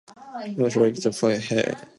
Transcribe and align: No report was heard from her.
No 0.57 0.65
report 0.65 0.95
was 1.05 1.13
heard 1.21 1.43
from 1.43 1.57
her. 1.57 1.81